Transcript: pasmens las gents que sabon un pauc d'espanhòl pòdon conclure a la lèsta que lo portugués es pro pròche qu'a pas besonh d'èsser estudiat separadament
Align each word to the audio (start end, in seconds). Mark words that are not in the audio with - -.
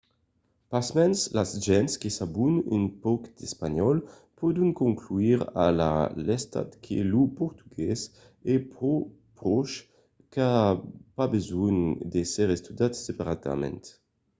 pasmens 0.73 1.17
las 1.37 1.51
gents 1.65 1.93
que 2.01 2.09
sabon 2.19 2.53
un 2.75 2.83
pauc 3.03 3.21
d'espanhòl 3.37 3.97
pòdon 4.37 4.69
conclure 4.81 5.43
a 5.65 5.67
la 5.81 5.93
lèsta 6.27 6.59
que 6.83 6.95
lo 7.11 7.21
portugués 7.39 7.99
es 8.53 8.61
pro 8.73 8.93
pròche 9.37 9.79
qu'a 10.33 10.53
pas 11.15 11.31
besonh 11.35 11.81
d'èsser 12.11 12.49
estudiat 12.57 12.93
separadament 13.07 13.81